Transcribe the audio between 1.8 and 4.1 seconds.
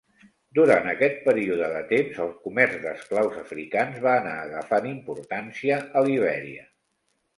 temps, el comerç d'esclaus africans